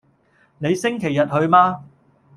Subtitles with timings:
[0.57, 1.83] 你星期日去嗎？